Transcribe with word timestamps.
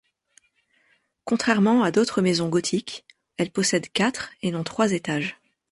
Contrairement 1.25 1.83
à 1.83 1.91
d'autres 1.91 2.23
maisons 2.23 2.49
gothiques, 2.49 3.05
elle 3.37 3.51
possède 3.51 3.87
quatre 3.91 4.31
et 4.41 4.49
non 4.49 4.63
trois 4.63 4.93
étages. 4.93 5.37